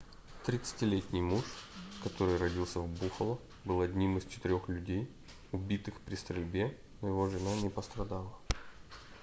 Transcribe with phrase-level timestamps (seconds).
[0.47, 1.43] 30-ти летний муж
[2.03, 5.07] который родился в буффало был одним из четырёх людей
[5.51, 8.33] убитых при стрельбе но его жена не пострадала